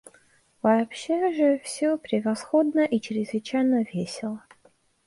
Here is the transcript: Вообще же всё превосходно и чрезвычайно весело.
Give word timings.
Вообще 0.63 1.31
же 1.31 1.59
всё 1.59 1.95
превосходно 1.99 2.79
и 2.85 2.99
чрезвычайно 2.99 3.83
весело. 3.83 4.41